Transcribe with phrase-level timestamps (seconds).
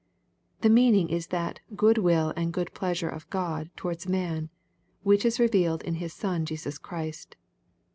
[0.61, 4.49] The meaning is that'' good will and good pleasure of God" towards man,
[5.03, 7.35] which is revealed in His Son Jesus Christ.